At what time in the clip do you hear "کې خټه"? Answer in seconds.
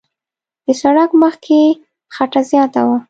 1.45-2.41